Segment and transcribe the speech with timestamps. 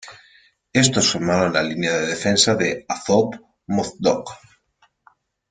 [0.73, 4.31] Estos formaron la línea de defensa de Azov-Mozdok.